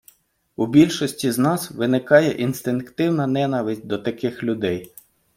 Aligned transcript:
У 0.55 0.67
більшості 0.67 1.31
з 1.31 1.37
нас 1.37 1.71
виникає 1.71 2.31
інстинктивна 2.31 3.27
ненависть 3.27 3.85
до 3.85 3.97
таких 3.97 4.43
людей. 4.43 4.93